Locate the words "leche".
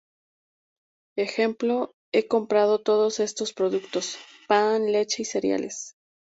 4.91-5.21